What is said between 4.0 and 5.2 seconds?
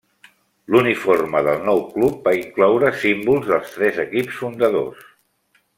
equips fundadors.